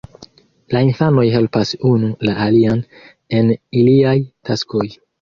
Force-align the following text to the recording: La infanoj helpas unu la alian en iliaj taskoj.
La 0.75 0.81
infanoj 0.87 1.25
helpas 1.35 1.75
unu 1.91 2.11
la 2.31 2.35
alian 2.49 2.83
en 3.41 3.55
iliaj 3.85 4.19
taskoj. 4.51 4.93